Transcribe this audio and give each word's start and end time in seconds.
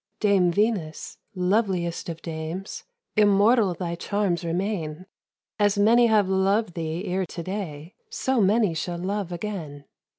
"Dame 0.19 0.49
Venus, 0.51 1.19
loveliest 1.35 2.09
of 2.09 2.23
dames, 2.23 2.85
Immortal 3.15 3.75
thy 3.75 3.93
charms 3.93 4.43
remain. 4.43 5.05
As 5.59 5.77
many 5.77 6.07
have 6.07 6.27
loved 6.27 6.73
thee 6.73 7.05
ere 7.05 7.27
to 7.27 7.43
day, 7.43 7.93
So 8.09 8.41
many 8.41 8.73
shall 8.73 8.97
love 8.97 9.31
again. 9.31 9.85